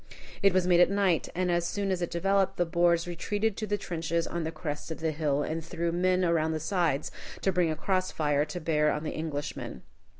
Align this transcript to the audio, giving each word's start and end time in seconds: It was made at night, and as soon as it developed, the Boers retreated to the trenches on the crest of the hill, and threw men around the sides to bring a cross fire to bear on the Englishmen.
It 0.41 0.51
was 0.51 0.65
made 0.65 0.79
at 0.79 0.89
night, 0.89 1.29
and 1.35 1.51
as 1.51 1.67
soon 1.67 1.91
as 1.91 2.01
it 2.01 2.09
developed, 2.09 2.57
the 2.57 2.65
Boers 2.65 3.07
retreated 3.07 3.55
to 3.57 3.67
the 3.67 3.77
trenches 3.77 4.25
on 4.25 4.43
the 4.43 4.51
crest 4.51 4.89
of 4.89 4.99
the 4.99 5.11
hill, 5.11 5.43
and 5.43 5.63
threw 5.63 5.91
men 5.91 6.25
around 6.25 6.53
the 6.53 6.59
sides 6.59 7.11
to 7.43 7.51
bring 7.51 7.69
a 7.69 7.75
cross 7.75 8.11
fire 8.11 8.43
to 8.43 8.59
bear 8.59 8.91
on 8.91 9.03
the 9.03 9.15
Englishmen. 9.15 9.83